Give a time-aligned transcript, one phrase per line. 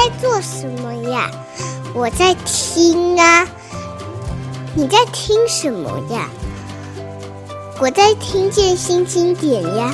[0.00, 1.30] 在做什么呀？
[1.92, 3.46] 我在听啊。
[4.74, 6.26] 你在听什么呀？
[7.78, 9.92] 我在听见新经典呀。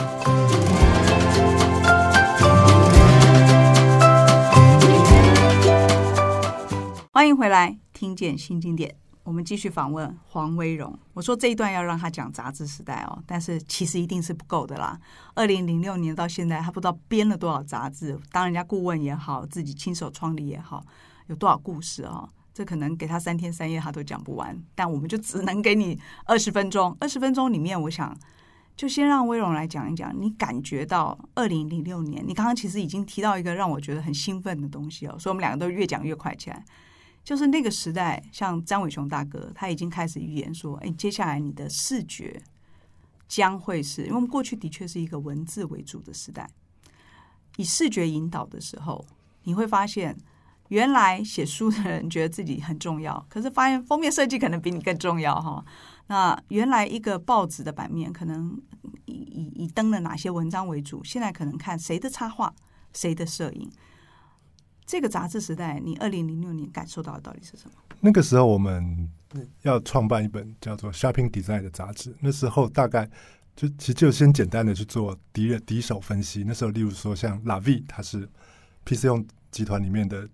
[7.12, 8.94] 欢迎回来，听见新经典。
[9.26, 10.96] 我们继续访问黄威荣。
[11.12, 14.96] 我说这一段要让他讲杂志时代哦，但是其实一定是不够的啦。
[15.34, 20.80] 二零零六年到现在，他不知道编了多少杂志，当人家顾问也好，自己亲手创立也好，
[21.26, 22.28] 有多少故事哦。
[22.54, 24.56] 这可能给他三天三夜他都讲不完。
[24.76, 26.96] 但我们就只能给你二十分钟。
[27.00, 28.16] 二十分钟里面，我想
[28.76, 36.64] 就先让威荣来讲一讲，你感觉到二零零六年，你刚刚其实已经提到一个让我觉得很兴奋的东西哦，所以我们两个都越讲越快起来。
[37.26, 42.40] 就是那个时代，像张伟雄大哥，他已经开始预言说：“哎，接下来你的视觉
[43.26, 46.48] 将会是，因为我们过去的确是一个文字为主的时代，
[47.56, 49.04] 以视觉引导的时候，
[49.42, 50.16] 你会发现，
[50.68, 55.64] 原来写书的人觉得自己很重要，可是发现封面设计可能比你更重要哈。
[56.06, 58.56] 那原来一个报纸的版面可能
[59.06, 62.54] 以以以登了哪些文章为主，现在可能看谁的插画，
[62.92, 63.68] 谁的摄影。”
[64.86, 67.72] 这个杂志时代，你二零零六年感受到的到底是什么？
[68.00, 69.10] 那个时候我们
[69.62, 73.10] 要创办一本叫做《Shopping Design》的杂志，那时候大概
[73.56, 76.44] 就其实就先简单的去做敌人敌手分析。
[76.46, 78.28] 那时候，例如说像 La Vie，它是
[78.84, 80.28] PC Home 集团里面的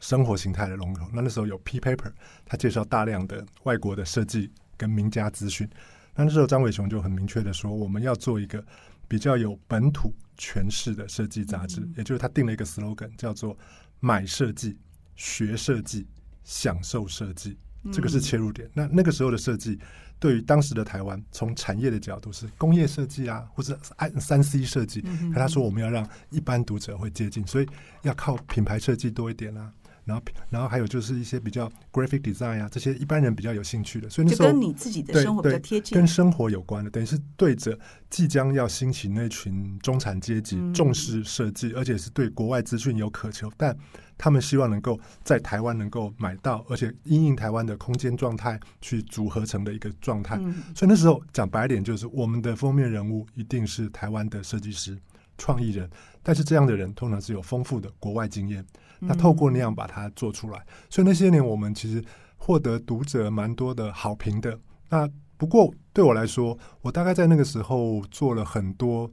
[0.00, 1.06] 生活形态的龙头。
[1.12, 2.10] 那那时候有 P Paper，
[2.46, 5.68] 它介绍大量的外国的设计跟名家资讯。
[6.14, 8.64] 那那时候张伟雄就很明确的说，我们要做一个
[9.06, 13.54] 比较有本土诠释的设计杂志，嗯、也就是他定了一个 slogan 叫做。
[14.00, 14.78] 买设计、
[15.16, 16.06] 学设计、
[16.44, 17.56] 享受设计，
[17.92, 18.68] 这个是切入点。
[18.68, 19.78] 嗯、那那个时候的设计，
[20.18, 25.00] 对于当时的台湾，从产业的角度是工业设计啊，或者按三 C 设计。
[25.00, 27.66] 可他说我们要让一般读者会接近，所以
[28.02, 29.72] 要靠品牌设计多一点啊。
[30.08, 34.08] 然后，然后还有就是一些比较 graphic design 啊，这些一般人比较有兴趣的。
[34.08, 37.78] 所以那时候就跟你自己的生活比较贴近，跟生活有关的，等于是对着
[38.08, 43.76] 即将要兴起那群中产阶级，重视设计，嗯、而且是对国外资讯有渴求，但
[44.16, 50.38] 他们希望能够在台湾能够买到，而且因应台湾的空间状态去组合成的一个状态。
[50.40, 54.98] 嗯、所以那时候讲白点，就是我们的封面人物一定是台湾的设计师、
[55.36, 55.88] 创意人，
[56.22, 58.64] 但是这样的人通常是有丰富的国外经验。
[59.00, 62.04] 那透过那样把它做出来，所以那些年我们其实
[62.36, 64.58] 获得读者蛮多的好评的。
[64.88, 69.08] 那不过对我来说，我大概在那个时候做了很多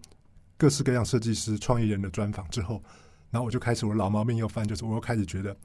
[0.57, 2.81] 各式各样设计师、创意人的专访之后，
[3.29, 5.55] 然后我就开始我老毛病又犯，就是我又开始觉得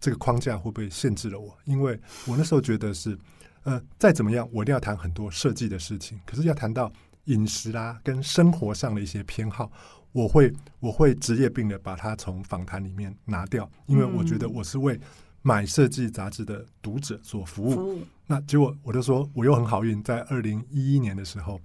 [0.00, 1.56] 这个框架会不会限制了我？
[1.64, 3.18] 因为我那时候觉得是，
[3.64, 6.90] 呃，再怎么样，我一定要谈很多设计的事情，可是要谈到
[7.24, 9.70] 饮食啦、啊、跟生活上的一些偏好。
[10.16, 10.50] 我会
[10.80, 14.98] 我会职业病的把它从访谈里面拿掉，因为我觉得我是为
[15.42, 18.00] 买设计杂志的读者所服务。
[18.26, 21.60] 那结果我就说我又很好运，在二零一一年的时候，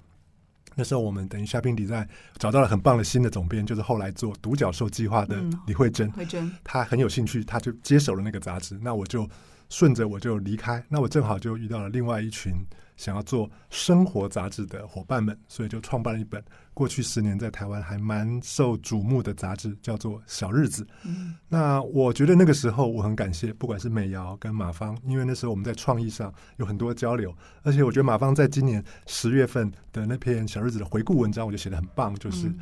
[0.76, 2.06] 那时候我们等于 Shopping Design
[2.40, 6.12] 找到了很棒的新的总编，就是后来做独角兽计划的李慧珍。
[6.12, 8.78] 慧珍，她很有兴趣，她就接手了那个杂志。
[8.82, 9.26] 那我就
[9.70, 12.52] 顺着我就离开，那我正好就遇到了另外一群。
[12.98, 16.44] 想要做生活杂志的伙伴们，所以就创办了一本
[16.82, 20.84] 过去十年在台湾还蛮受瞩目的杂志，叫做《小日子》。
[21.04, 27.32] 嗯，那我觉得那个时候我很感谢，不管是美瑶跟马芳，因为那时候我们在创意上有很多交流，
[27.62, 32.60] 而且我觉得马芳在今年十月份的那篇《小日子》的回顾文章，我就写得很棒，就是、嗯、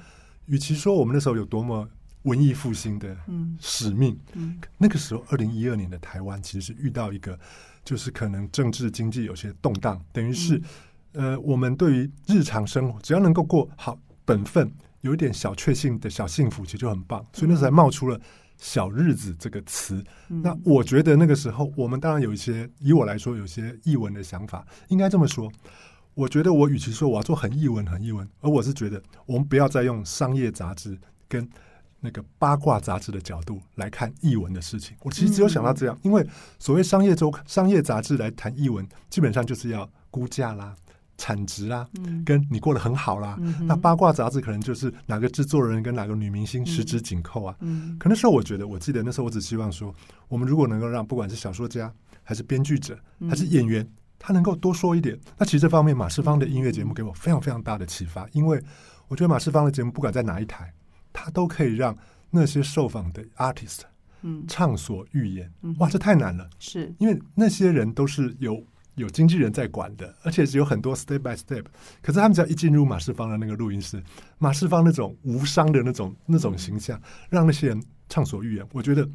[0.47, 1.87] 与其说我们那时候有多么
[2.23, 3.15] 文艺复兴的
[3.61, 7.39] 使命，嗯嗯、那个时候二零一二年的台湾其实是遇到一个。
[7.85, 10.61] 就是可能政治经济有些动荡，等于是，
[11.13, 13.97] 嗯、呃，我们对于日常生活，只要能够过好
[14.29, 17.25] 本分，有一点小确幸的小幸福，其实就很棒。
[17.33, 18.19] 所以那时候才冒出了
[18.57, 20.03] “小日子”这个词。
[20.29, 24.65] 嗯、那我觉得那个时候，我们当然有一些，以我来说，有些译文的想法。
[24.89, 25.51] 应该这么说，
[26.13, 30.97] 我觉得我与其说我要做很译文、很译文，而我是觉得，我们不要再用商业杂志
[31.27, 31.49] 跟。
[32.01, 36.25] 那个八卦杂志的角度来看译文的事情，我其实只有想到这样，因为
[36.57, 40.73] 所谓商业周刊、商业杂志来谈译文，基本上就是要估价啦、
[41.19, 41.87] 产值啦，
[42.25, 43.37] 跟你过得很好啦。
[43.61, 47.55] 那八卦杂志可能就是哪个制作人跟哪个女明星十指紧扣啊。
[47.99, 49.93] 可那时候我觉得，我记得那时候我只希望说，
[50.27, 51.93] 我们如果能够让不管是小说家
[52.23, 52.97] 还是编剧者
[53.29, 53.87] 还是演员，
[54.17, 55.15] 他能够多说一点。
[55.37, 58.59] 那其实这方面马世芳的音乐节目给我非常非常大的启发，因为
[59.07, 60.73] 我觉得马世芳的节目不管在哪一台。
[61.11, 61.97] 他都可以让
[62.29, 63.79] 那些受访的 artist，
[64.21, 65.51] 嗯，畅所欲言。
[65.63, 66.47] 嗯、哇，这太难了。
[66.59, 68.63] 是，因为那些人都是有
[68.99, 71.65] 有经纪人在管的，而且是有很多 step by step。
[72.01, 74.03] 可是他们只要一进入马世芳的那个录音室，
[74.37, 78.67] 马世芳那种无伤的那种那种形象，让那些人畅所欲言。
[78.73, 79.07] 我觉得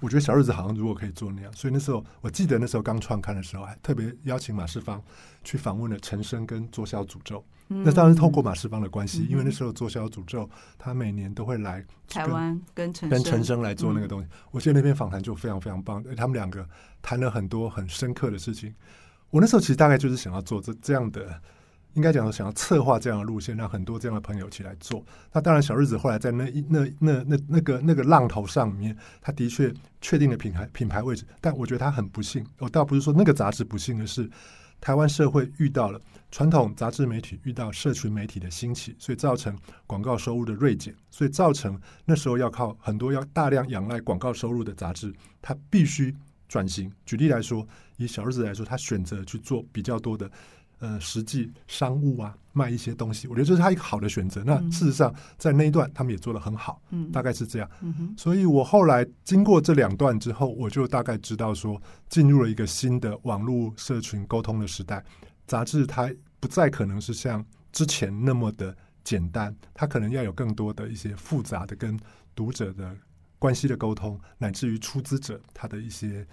[0.00, 5.02] 我觉得小日子好像如果可以做那样，所以那时候我记得那时候刚创刊的时候，还特别邀请马世芳
[5.44, 7.44] 去访问了陈升跟左小诅咒。
[7.72, 14.26] 嗯、那当然是透过马世芳的关系，嗯、因为那时候左小诅咒他每年都会来台湾跟陈跟陈昇来做那个东西。
[14.26, 16.68] 嗯、我记得那篇访谈就非常非常棒，他们两个
[17.00, 18.74] 谈了很多很深刻的事情。
[19.30, 21.40] 我那时候其实大概就是想要做这这样的。
[21.94, 25.04] 应该讲说，想要策划这样的路线，让很多这样的朋友一起来做。
[25.32, 31.24] 那当然，小日子后来在那一那那那那个那个浪头上面，他的确确定了品牌品牌位置。
[31.40, 34.30] 但我觉得他很不幸，我倒不是说那个杂志不幸的是，
[34.80, 36.00] 台湾社会遇到了
[36.30, 45.12] 传统杂志媒体遇到社群媒体的兴起，所以造成广告收入的锐减，所以造成那时候要靠很多要大量仰赖广告收入的杂志，
[45.42, 46.14] 它必须
[46.50, 46.92] 转型。
[47.06, 47.66] 举例来说，
[47.96, 50.30] 以小日子来说，他选择去做比较多的。
[50.80, 54.42] 呃，实际商务啊，卖一些东西，我觉得这是他一个好的选择。
[54.46, 57.70] 那事实上，在那一段他们也做得很好，嗯，大概是这样。
[57.82, 65.04] 嗯，所以我后来经过这两段之后，我就大概知道说，进入了一个新的网络社群沟通的时代。
[65.46, 66.10] 杂志它
[66.40, 68.74] 不再可能是像之前那么的
[69.04, 72.00] 简单，它可能要有更多的一些复杂的跟
[72.34, 72.96] 读者的
[73.40, 76.24] 关系的沟通，乃至于出资者他的一些。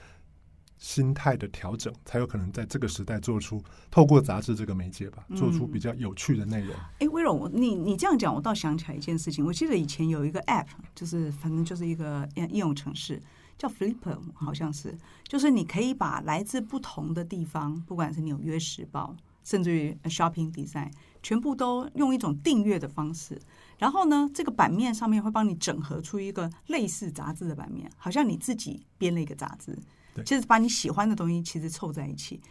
[0.80, 3.60] 心态的调整，才有可能在这个时代做出
[3.90, 6.72] 透过杂志这个媒介吧，做出比较有趣的内容。
[7.00, 9.44] 哎、嗯，威荣，你你这样讲，我倒想起来一件事情。
[9.44, 13.20] 我记得以前有一个 App，就是反正就是一个应用程式，
[13.58, 14.96] 叫 Flipper，好像是，
[15.28, 20.92] 就是你可以把来自不同的地方，不管是纽约时报，甚至于 Shopping Design，
[21.24, 23.42] 全部都用一种订阅的方式。
[23.78, 29.78] 然后呢，这个版面上面会帮你整合出一个类似杂志的版面，好像你自己编了一个杂志。
[30.26, 32.42] 其实把你喜欢的东西其实凑在一起，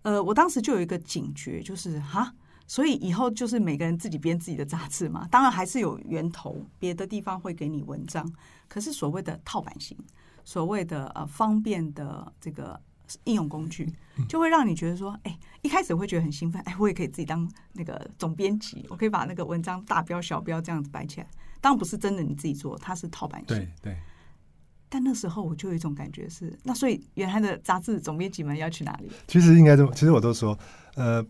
[0.00, 2.32] 呃，我当时就有一个警觉，就是哈，
[2.66, 5.28] 所以以后就是每个人自己编自己的杂志嘛。
[5.30, 8.26] 当然还是有源头，别的地方会给你文章，
[8.68, 9.94] 可是所谓的套版型，
[10.44, 12.80] 所谓的呃方便的这个
[13.24, 13.92] 应用工具，
[14.28, 21.26] 就会让你觉得说，哎，一开始会觉得很兴奋，哎，我也可以自己当那个总编辑，我可以把那个文章大标小标这样子摆起来。
[21.60, 23.96] 当然不是真的你自己做，它是套版型，对对。
[24.88, 29.10] 但那时候我就有一种感觉是，那所以原来的杂志总编辑们要去哪里？
[29.28, 30.58] 其实应该这么，其实我都说，
[30.96, 31.24] 呃，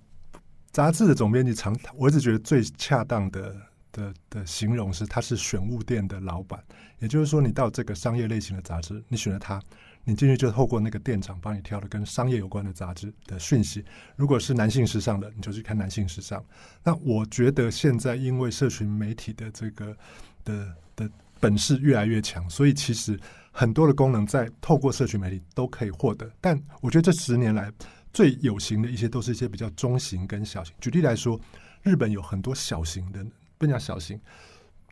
[0.70, 3.54] 杂志的总编辑常，我一直觉得最恰当的
[3.92, 6.62] 的的形容是，他是选物店的老板。
[7.00, 9.60] 也就是说，你到这个商业类型的杂志，你选了它，
[10.04, 13.84] 你进去就透过那个店长帮你挑的跟商业有关的杂志的讯息。
[14.16, 16.44] 如果是男性时尚的，你就去看男性时尚。
[16.82, 19.96] 那我觉得现在因为社群媒体的这个
[20.44, 23.18] 的的本事越来越强，所以其实。
[23.52, 27.68] 很多的功能在透过社群媒体都可以获得，但我觉得这十年来
[28.12, 30.72] 最有型的一些都是一些比较中型跟小型。
[30.80, 31.38] 举例来说，
[31.82, 33.26] 日本有很多小型的，
[33.58, 34.18] 不讲小型，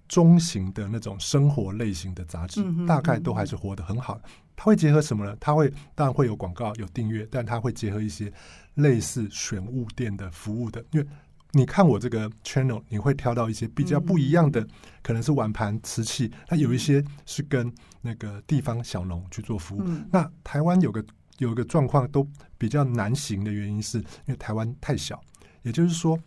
[0.09, 4.21] 中型的那种生活类型的杂志，大概都还是活得很好。
[4.57, 5.37] 它会结合什么呢？
[5.39, 8.33] 它会当然会有广告、有订阅，但它会结合一些
[8.75, 11.07] 类似选物店的服务的，因为。
[11.53, 14.69] 你看我这个 channel，你会挑到一些比较不一样的，嗯、
[15.03, 17.73] 可能是碗盘瓷器，它有一些是跟
[18.03, 19.83] 那个地方小农去做服务。
[19.87, 21.03] 嗯、那台湾有个
[21.39, 22.29] 有一个状况都
[22.59, 25.19] 比较难行的原因，是因为台湾太小，
[25.63, 26.19] 也就是说。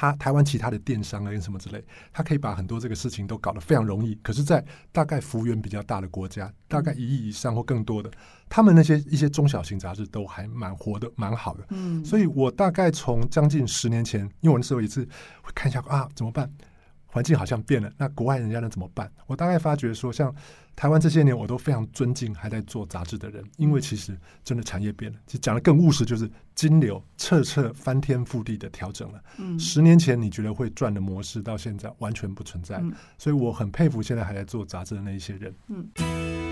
[0.00, 4.14] 他台湾其他的电商啊，什么之类，他可以把很多这个事情都搞得非常容易。
[4.22, 8.08] 可是，在大概幅员比较大的国家，大概一亿以上或更多的，
[8.48, 11.66] 他们那些一些中小型杂志都还蛮活的，蛮好的。
[11.70, 15.00] 嗯，所以我大概从将近十年前，因为我那时候也是
[15.42, 16.48] 会看一下啊，怎么办？
[17.10, 19.10] 环境好像变了，那国外人家能怎么办？
[19.26, 20.32] 我大概发觉说，像
[20.76, 25.18] 台湾这些年，我都非常尊敬还在做杂志的人，因为其实真的产业变了。
[25.26, 29.20] 其实讲的更务实，就是金流彻彻翻天覆地的调整了。
[29.38, 32.76] 嗯，十年前你觉得会赚的模式，到现在完全不存在。
[32.76, 35.54] 嗯，所以我很佩服现在还在做杂志的那一些人。
[35.68, 36.47] 嗯。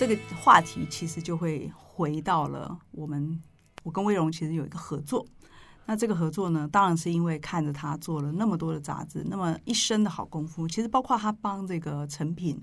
[0.00, 3.38] 这个话题其实就会回到了我们，
[3.82, 5.26] 我跟威荣其实有一个合作。
[5.84, 12.58] 那这个合作呢，当然是因为看着他做了那么多的杂志，那么一身的好功夫，其实包括他帮这个成品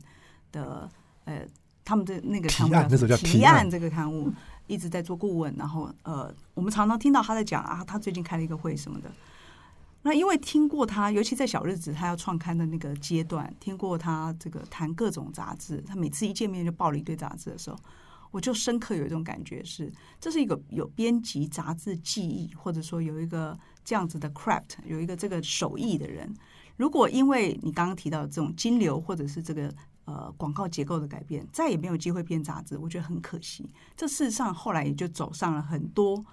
[0.52, 0.90] 的
[1.26, 1.48] 呃，
[1.86, 2.72] 他们的那个刊物
[3.08, 4.34] 叫提案这个刊物
[4.66, 9.12] 一直在做顾问，然后呃，我们常常听到他在讲啊，他最近开了一个会什么的。
[10.08, 17.78] 那因为听过他，尤其在小日子他要创刊的那个阶段，听过他这个谈各种杂志，他每次一见面就抱了一堆杂志的时候，
[18.32, 26.34] 我就深刻有一种感觉是，这是一个有编辑杂志技艺，或者说有一个这样子的 craft，有一个这个手艺的人。
[26.78, 29.70] 如果因为你刚刚提到这种金流，或者是这个
[30.06, 33.70] 呃广告结构的改变，再也没有机会编杂志，我觉得很可惜。
[33.98, 36.24] 这事实上后来也就走上了很多，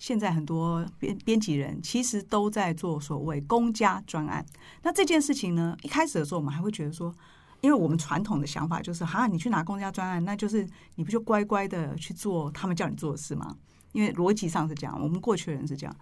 [0.00, 4.44] 现在很多编编辑人其实都在做所谓公家专案。
[4.82, 7.14] 那这件事情呢，一开始的时候我们还会觉得说。
[7.62, 13.54] 因为我们传统的想法就是，哈，你去拿公家专案，那就是你不就乖乖的去做他们叫你做的事吗？
[13.92, 15.94] 因为逻辑上是这样，我们过去的人是这样。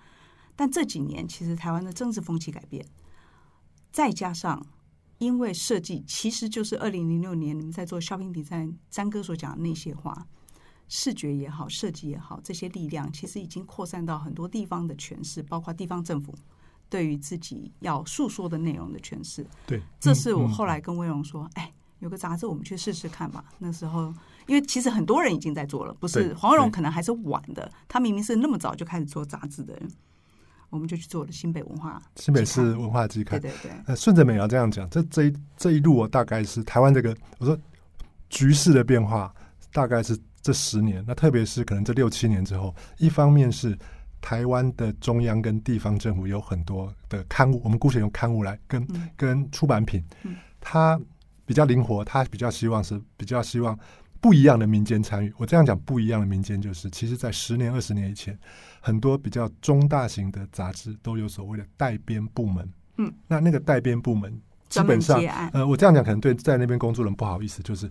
[0.54, 2.86] 但这几年，其实台湾的政治风气改变，
[3.90, 4.64] 再加上
[5.18, 10.28] 因为设计，其实就是二零零六年你们在做 shopping design，詹哥所讲的那些话，
[10.88, 16.34] 视觉也好，设计也好，这些力量其实已经扩散到很多地方的诠释，包括地方政府。
[16.90, 23.44] 对于自己要诉说的内容的诠释，对，这是我后来跟威荣说，哎，有个杂志，我们去试试看吧。
[23.58, 24.06] 那时候，
[24.46, 29.86] 因为其实很多人已经在做了，不是黄威荣可能还是晚的，他明明是那么早就开始做杂志的人，
[30.70, 33.38] 我们就去做了新北文化，新北市文化季刊。
[33.38, 33.72] 对对对。
[33.84, 37.54] 呃，顺着美瑶这样讲，这这一这一路，我大概是台湾这个，我说
[38.30, 39.30] 局势的变化，
[39.74, 43.78] 大概是这十年，那特别是可能这六七年之后，一方面是。
[44.20, 48.84] 台湾的中央跟地方政府有很多的刊物，我们姑且用刊物来跟
[49.16, 50.02] 跟出版品，
[50.60, 51.00] 它
[51.46, 53.78] 比较灵活，它比较希望是比较希望
[54.20, 55.32] 不一样的民间参与。
[55.36, 58.36] 我这样讲不一样的民间，就是其实在十年二十年以前，
[58.80, 62.68] 很多比较中大型的杂志都有所谓的代编部门。
[62.96, 64.36] 嗯，那那个代编部门
[64.68, 67.88] 基本上，呃，我这样讲可能对在那边工作人不好意思，就是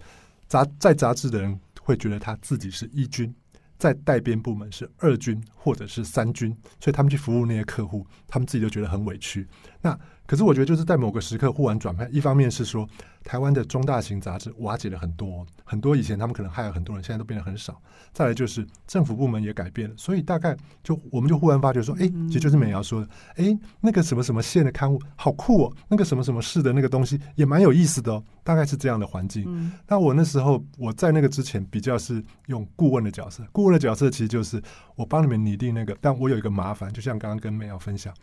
[0.49, 3.33] 杂在杂志的人会觉得他自己是一军。
[3.77, 9.47] 在代编部门是二军或者是三军，所以他们去服务那些客户，他们自己就觉得很委屈。
[9.79, 12.89] 那可是我觉得就是在某个时刻忽然转变，一方面是说
[13.23, 17.79] 台湾的中大型杂志瓦解了很多，很多以前他们可能害了很多人，现在都变得很少。
[18.11, 29.69] 再来就是政府部门也改变了，所以大概就我们就忽然发觉说，哎，其实就是美瑶说的，哎，那个什么什么县的刊物好酷哦，那个什么什么市的那个东西也蛮有意思的哦，大概是这样的环境。
[29.85, 34.63] 那我那时候我在那个之前比较是用顾问的角色，顾问的角色其实就是
[34.95, 38.13] 我帮你们拟定那个，但我有一个麻烦，就像刚刚跟美瑶分享，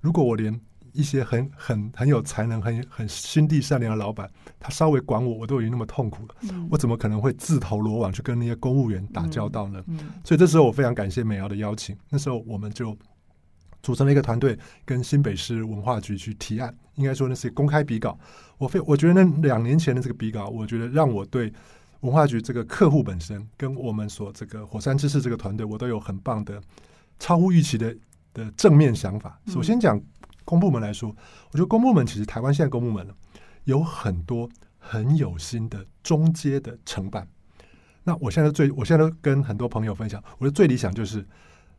[0.00, 0.60] 如果我连
[0.92, 4.28] 一些很很很有才能、很很心地善良的老板，
[4.58, 6.34] 他稍微管我，我都已经那么痛苦了。
[6.50, 9.80] 嗯、我怎么可能会自投罗网去跟那些公务员打交道呢？
[10.24, 11.96] 所以这时候我非常感谢美瑶的邀请。
[12.10, 12.98] 那时候我们就
[13.80, 16.74] 组成了一个团队，跟新北市文化局去提案。
[16.94, 18.18] 应该说那是公开比稿。
[18.58, 21.52] 我非我觉得那两年前的这个比稿，我觉得让我对
[22.00, 26.60] 文化局这个客户本身，跟我们所这个火山知识这个团队，我都有很棒的、
[27.18, 27.96] 超乎预期的
[28.34, 29.40] 的正面想法。
[29.46, 30.00] 首先讲。
[30.44, 31.08] 公部门来说，
[31.52, 33.06] 我觉得公部门其实台湾现在公部门
[33.62, 37.24] 有很多很有心的中阶的承办。
[38.02, 41.24] 那我现在最，我现在都跟很多朋友分享，我的最理想就是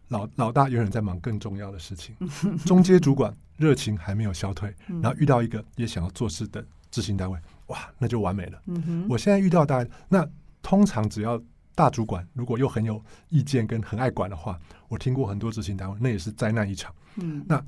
[0.09, 2.15] 老老大有人在忙更重要的事情，
[2.65, 8.61] 中阶主管热情还没有消退，然后遇到一个也想要做事的执行单位，哇，那就完美了。
[9.09, 10.27] 我现在遇到大，那
[10.61, 11.41] 通常只要
[11.75, 16.93] 大主管如果又很有意见跟很爱管的话，我听过很多执行单位，那也是灾难一场。
[17.15, 17.63] 嗯，那。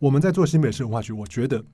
[0.00, 1.64] 我们在做新北市文化局，我觉得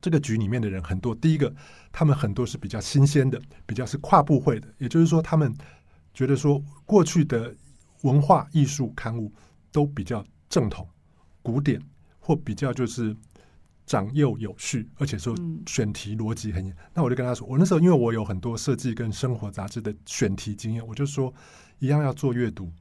[0.00, 1.12] 这个局里面的人很多。
[1.12, 1.52] 第一个，
[1.90, 5.52] 他们很多是比较新鲜的，比较是跨部会的，也就是说，他们
[6.14, 7.52] 觉得说过去的
[8.02, 9.32] 文化艺术刊物
[9.72, 10.88] 都比较正统、
[11.42, 11.80] 古典，
[12.18, 13.16] 或比较就是
[13.86, 15.34] 长幼有序，而且说
[15.66, 16.76] 选题逻辑很严。
[16.94, 21.32] 那我就跟他说，我那时候因为我有很多设计跟生活杂志的选题经验，我就说
[21.78, 22.72] 一样要做阅读。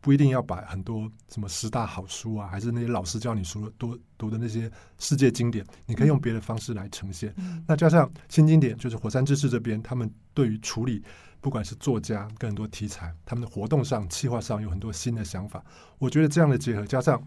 [0.00, 7.34] 不一定要把很多什么十大好书啊，还是那些老师教你书的多读的那些世界经典，你可以用别的方式来呈现。
[7.36, 11.02] 嗯、那加上新经典，就是火山知识这边，他们对于处理
[11.40, 15.64] 不管是作家跟很多题材，他们的活动上、企划上有很多新的想法。
[15.98, 17.22] 我觉得这样的结合，加上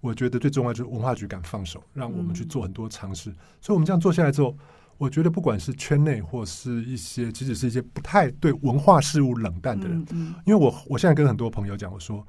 [0.00, 3.30] 我觉得最重要就是文化局敢放手，让我们去做很多尝试。
[3.30, 4.56] 嗯、所以我们这样做下来之后。
[4.98, 12.26] 我觉得不管是圈内或是一些，即使是一些不太对文化事物冷淡的人，嗯嗯、因为我我现在跟很多朋友讲，我说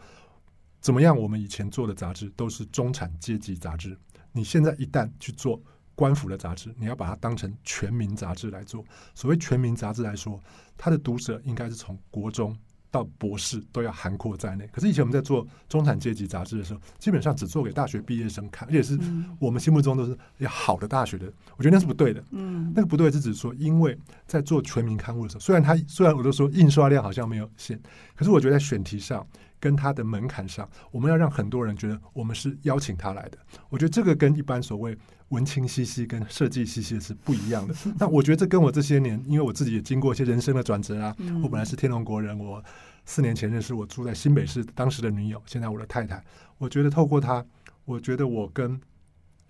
[0.82, 1.18] 怎么样？
[1.18, 3.98] 我们以前做的杂志都是中产阶级杂志，
[4.34, 5.58] 你现在一旦去做
[5.98, 8.86] 官府的杂志，你要把它当成全民杂志来做。
[9.14, 10.40] 所谓全民杂志来说，
[10.78, 12.56] 它的读者应该是从国中。
[12.90, 14.66] 到博士都要涵括在内。
[14.72, 18.98] 可是以前我们在做中产阶级杂志的时候，基本上只做给大学毕业生看，而且是
[19.40, 21.32] 我们心目中都是要好的大学的。
[21.58, 22.24] 我觉得那是不对的。
[22.32, 27.78] 嗯，那个不对是指说，因为在做全民刊物的时候，虽然它虽然我都说印刷量好像没有限，
[28.16, 29.28] 可是我觉得在选题上
[29.60, 33.38] 跟它的门槛上，我们要让很多人觉得我们是邀请他来的。
[33.68, 34.98] 我觉得这个跟一般所谓
[35.30, 37.76] 文青兮兮跟设计兮兮是不一样的。
[38.00, 42.64] 那我觉得这跟我这些年，因为我自己也经过一些人生的转折啊，我本来是天龙国人，我。
[43.10, 46.22] 四年前认识我住在新北市当时的女友，现在我的太太。
[46.58, 47.42] 我觉得透过她，
[47.86, 48.78] 我觉得我跟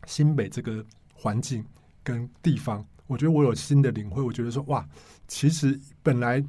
[0.05, 1.65] 新北这个环境
[2.03, 4.21] 跟地方，我觉得我有新的领会。
[4.21, 4.87] 我觉得说哇，
[5.27, 6.39] 其实本来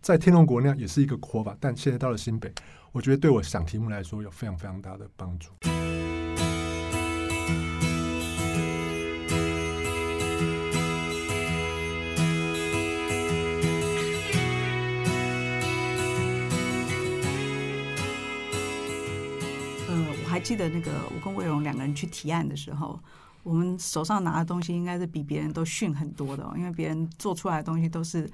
[0.00, 2.50] 在天龙国那样也是一个活法，但现在到了新北，
[2.92, 5.50] 我觉得对我想题目来说有非常非常大的帮助。
[20.44, 23.00] 记得那个我跟魏荣两个人去提案的时候，
[23.42, 28.30] 我们手上拿的东西应该是比别人都逊很多的，因为别人做出来的东西都是，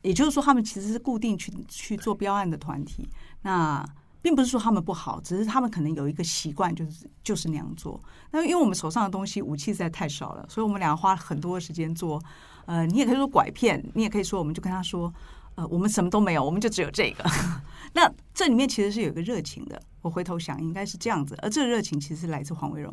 [0.00, 3.06] 也就是说他们其实是固定去去做标案的团体。
[3.42, 3.86] 那
[4.22, 8.02] 并不是说他们不好，只是他们可能有一个习惯，就是就是那样做。
[8.30, 12.18] 那因为我们手上的东西武器实在太少了，所以我们俩花了很多时间做。
[12.64, 15.12] 呃，你也可以说拐骗，你也可以说，我们就跟他说。
[15.56, 17.24] 呃，我们什么都没有，我们就只有这个。
[17.94, 19.80] 那这里面其实是有一个热情的。
[20.02, 21.38] 我回头想，应该是这样子。
[21.40, 22.92] 而这个热情其实是来自黄威荣。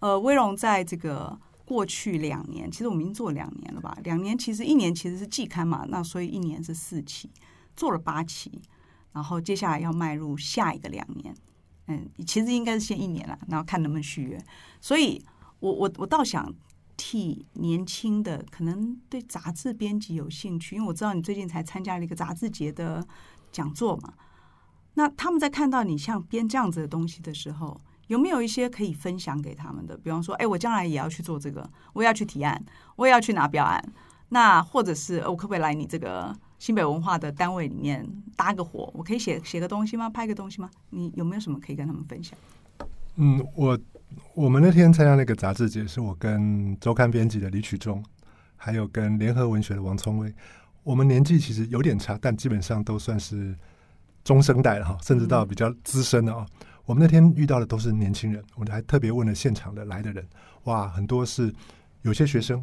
[0.00, 3.96] 呃，威荣在这个过去两年，其实我们已经做两年了吧？
[4.04, 7.30] 两年其实一年其实是季刊嘛，那所以一年是四期，
[7.74, 8.60] 做了八期，
[9.12, 11.34] 然后接下来要迈入下一个两年。
[11.86, 14.38] 嗯，其实应该是先一年了，然后看能不能续约。
[14.80, 15.24] 所以
[15.60, 16.52] 我我我倒想。
[17.12, 23.06] 替年轻的可能对杂志编辑有兴趣，因为我知道你最近才参加了一个杂志节的
[23.50, 24.14] 讲座嘛。
[24.94, 29.94] 那他们在看到你像编这样子的东西的时候，有没有一些可以分享给他们的？
[29.98, 32.64] 比方说，哎，我将来也要去做这个，我也要去提案，
[32.96, 33.84] 我也要去拿标案。
[34.30, 38.90] 那或者是我可不可以来你这个新北文化的单位里面搭个伙？
[38.94, 40.08] 我可以写写个东西吗？
[40.08, 40.70] 拍个东西吗？
[40.88, 42.38] 你有没有什么可以跟他们分享？
[43.16, 43.78] 嗯，我。
[44.34, 48.02] 我们那天参加那个杂志节，是我跟周刊编辑的李曲中，
[48.56, 50.32] 还有跟联合文学的王聪威。
[50.82, 53.54] 我们年纪其实有点差，但基本上都算是
[54.22, 56.46] 中生代了哈，甚至到比较资深的啊。
[56.60, 60.26] 嗯、我们那天遇到的都是年轻人，我还特别问了现场的来的人，
[60.64, 61.52] 哇，很多是
[62.02, 62.62] 有些学生，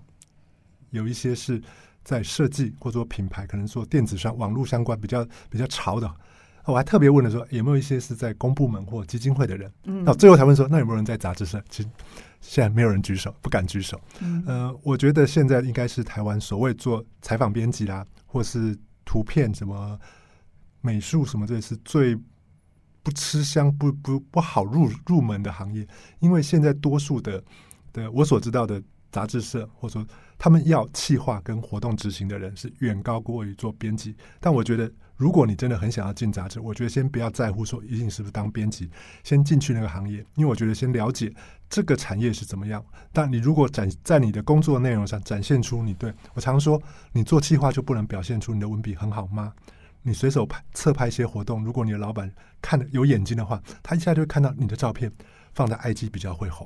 [0.92, 1.62] 有一些是
[2.04, 6.12] 在设计或者说品牌，可能做电子商、网络相关比较比较潮的。
[6.70, 9.72] 我还特别问了说，有没有一些是在公部门或基金会的人？
[9.84, 11.62] 嗯，到最后才问说，那有没有人在杂志社？
[11.70, 11.90] 其实
[12.42, 14.00] 现在没有人举手，不敢举手。
[14.20, 20.00] 嗯，呃，我觉得现在应该是台湾所谓做采访编辑啦，或是图片什么
[20.82, 22.16] 美术什么，这是最
[23.04, 25.88] 不吃香、不不不好入入门的行业。
[26.20, 27.44] 因为现在多数的
[27.92, 34.16] 的我所知道的杂志社，或者说他们要企划跟活动执行的人，是远高过于做编辑。
[34.40, 34.92] 但我觉得。
[35.20, 38.90] 如果你真的很想要进杂志，我觉得先不要在乎说一定是不是当编辑，
[39.22, 41.30] 先进去那个行业，因为我觉得先了解
[41.70, 42.82] 这个产业是怎么样。
[43.12, 49.52] 但你如果展在你的工作内容上展现出你对我常说，你做企划就不能表现出你的文笔很好吗？
[50.04, 55.12] 你随手拍侧拍一些活动，如果你的老板看有眼睛的话，他一下就会看到你的照片
[55.54, 56.66] 放在 IG 比较会红。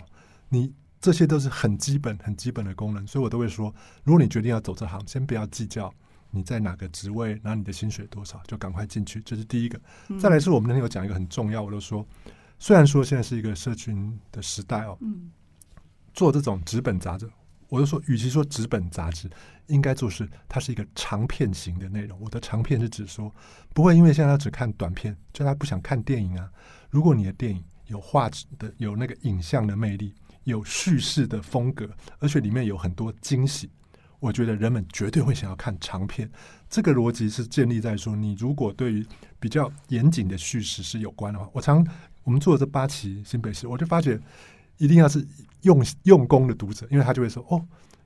[0.49, 5.91] 你这些都是很基本很基本的功能，所以我都会说，如果你决定要走这行，先不要计较。
[6.35, 9.79] 你在哪个职位，拿你的薪水多少，就赶快进去，这是第一个。
[10.19, 12.03] 再来是我们那天有讲一个很重要，我都说，
[12.57, 14.97] 虽然说现在是一个社群的时代哦，
[16.11, 17.29] 做这种纸本杂志，
[17.69, 19.29] 我就说，与其说纸本杂志，
[19.67, 22.19] 应该做是它是一个长片型的内容。
[22.19, 23.31] 我的长片是指说，
[23.71, 26.49] 不会因为现在他只看短片，就他不想看电影啊。
[26.89, 30.15] 如果你的电影有画质的，有那个影像的魅力，
[30.45, 31.87] 有叙事的风格，
[32.19, 33.69] 而且里面有很多惊喜。
[34.23, 36.31] 我觉得人们绝对会想要看长片，
[36.69, 39.05] 这个逻辑是建立在说，你如果对于
[39.37, 41.85] 比较严谨的叙事是有关的话，我常
[42.23, 44.17] 我们做的这八期新北市，我就发觉
[44.77, 45.27] 一定要是
[45.63, 47.61] 用用功的读者，因为他就会说，哦，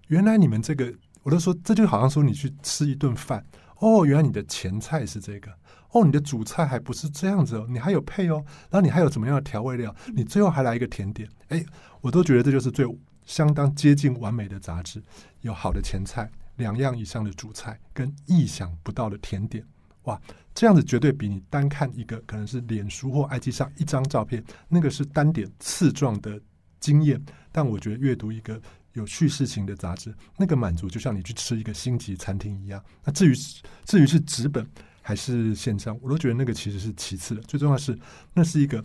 [0.07, 3.45] 原来你们这个，我都说这就好像说你去吃一顿饭，
[3.77, 5.51] 哦，原来你的前菜是这个，
[5.91, 11.63] 哦，你的主菜还不是这样子哦，你还有配哦，然后你还有怎么样的调味料，你最后还来一个甜点，哎，
[12.01, 12.87] 我都觉得这就是最。
[13.27, 15.03] 相当接近完美的杂志，
[15.41, 19.63] 有好的前菜，两样以上的主菜，跟意想不到的甜点，
[20.03, 20.19] 哇，
[20.55, 26.41] 这样子绝对比你单看一个可能是脸书或 IG 上一张照片，那个是单点刺状的
[26.79, 27.21] 经验。
[27.51, 28.59] 但我觉得阅读一个
[28.93, 32.81] 有叙事型的杂志，那个满足就像你去吃一个星级餐厅一样。
[33.03, 33.35] 那至于
[33.83, 34.65] 至于是纸本
[35.01, 37.99] 还是线上，我都觉得那个其实是其次的，最重要是
[38.33, 38.81] 那是一个。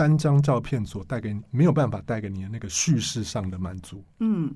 [0.00, 4.02] 单张照片所带给你没有办法带给你的那个叙事上的满足。
[4.20, 4.50] 嗯，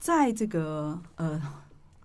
[0.00, 1.40] 在这个呃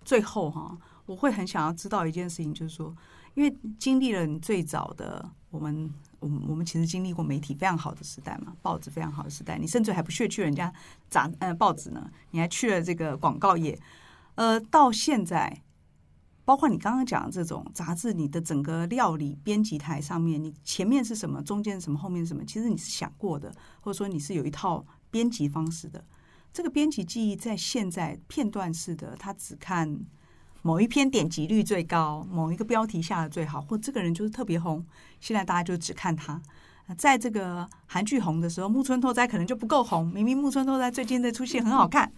[0.04, 2.96] 最后哈，我会很想要知道一件事情，就是说，
[3.34, 10.72] 因为经历了你最早的我们，我们我们其实经历过媒体非常好的时代嘛，报纸非常好的时代，你甚至还不屑去人家
[11.10, 13.76] 杂呃报纸呢，你还去了这个广告业，
[14.36, 15.63] 呃，到现在。
[16.44, 22.44] 包括你刚刚讲的这种杂志，你的整个料理编辑台上面，你前面是什么，中间什么，后面什么？
[22.44, 26.04] 其实你是想过的，或者说你是有一套编辑方式的。
[26.52, 29.98] 这个编辑记忆在现在片段式的，他只看
[30.62, 34.84] 某一篇点击率最高，某一个标题下的最好，或这个人就是特别红，
[35.20, 36.40] 现在大家就只看他。
[36.98, 42.12] 在这个韩剧红的时候，木村拓哉可能就不够红，明明木村拓哉最近的出戏很好看，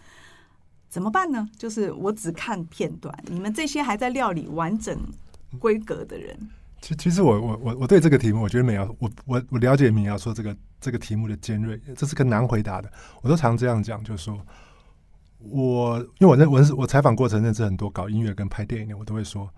[0.88, 1.49] 怎么办呢？
[1.59, 4.99] 就是我只看片段，你们这些还在料理完整
[5.59, 6.37] 规格的人。
[6.81, 12.90] 其其实我我我我对这个题目，我觉得美瑶，我我我了解美瑶说这个这个题目的尖锐，这是个难回答的。
[13.22, 14.40] 我都常这样讲，就是说，
[15.38, 19.51] 我因为我认我是我采访过程认识很多搞音乐跟拍电影的，我都会说，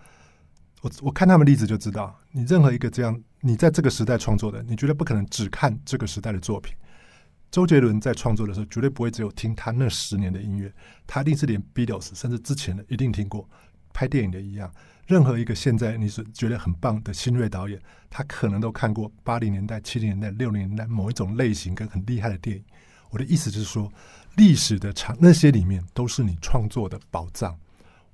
[0.80, 6.74] 我我看他们例子就知道，你任何一个这样，你在这个时代创作的，你绝对不可能只看这个时代的作品。
[7.50, 10.72] 周杰伦在创作的时候，绝对不会只有听他那十年的音乐，
[11.06, 13.48] 他一定是连 Beatles 甚至之前的一定听过。
[13.92, 14.70] 拍电影的一样。
[15.06, 17.80] 任何一个现在你是觉得很棒的新锐导演，
[18.10, 22.62] 他可能都看过八零年代、七零年代、六零年代某一种类型跟很厉害的电影。
[23.10, 23.90] 我的意思就是说，
[24.36, 27.58] 历史的长那些里面都是你创作的宝藏。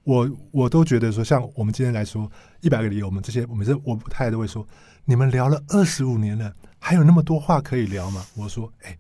[0.05, 4.66] 我我都觉得说，像我们今天来说一百个理由，我们这些我们这我太太都会说，
[5.05, 8.23] 你们聊了二十五年了，还有那么多话可以聊吗？
[8.37, 8.94] 我说，哎，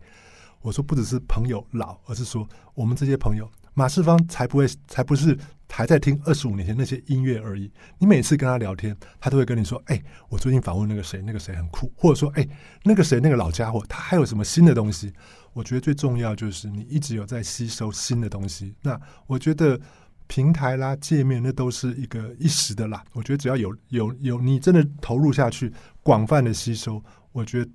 [0.62, 3.46] 我说不只是朋友老，而是说我们这些朋友。
[3.74, 5.36] 马世芳才不会，才不是
[5.68, 7.70] 还在听二十五年前那些音乐而已。
[7.98, 12.48] 你每次跟他聊天，他都会跟你说：“哎，我最近访问那个谁，那个谁很酷。”或者说：“哎，
[12.84, 15.12] 那个谁，那个老家伙，他还有什么新的东西？”
[15.52, 18.74] 我觉得最重要就是你一直有在吸收新的东西。
[18.80, 19.78] 那我觉得
[20.26, 23.04] 平台啦、界面那都是一个一时的啦。
[23.12, 25.70] 我觉得只要有有有你真的投入下去，
[26.02, 27.02] 广泛的吸收，
[27.34, 27.70] 我觉得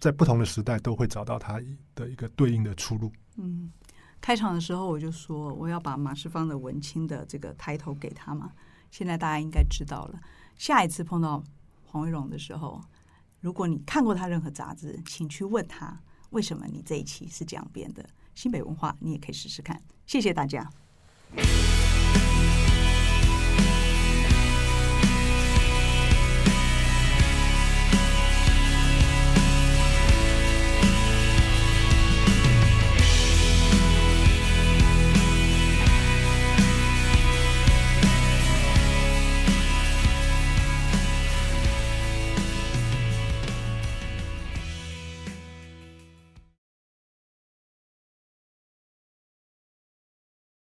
[0.00, 1.60] 在不同的时代都会找到它
[1.94, 3.12] 的一个对应的出路。
[3.36, 3.70] 嗯。
[4.20, 8.50] 开场的时候我就说我要把马世芳的文青的这个抬头给他嘛，
[8.90, 10.18] 现在大家应该知道了。
[10.56, 11.44] 下一次碰到
[11.84, 12.80] 黄维荣的时候，
[13.42, 18.02] 如果你看过他任何杂志，请去问他为什么你这一期是这样编的。
[18.34, 19.78] 新北文化你也可以试试看。
[20.06, 20.66] 谢谢大家。